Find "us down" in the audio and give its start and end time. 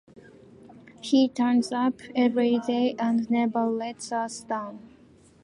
4.11-4.79